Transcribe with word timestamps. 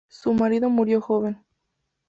Su 0.09 0.33
marido 0.33 0.67
murió 0.71 0.99
joven. 0.99 1.43